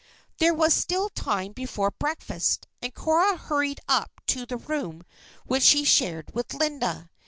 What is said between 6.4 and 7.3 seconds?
Linda.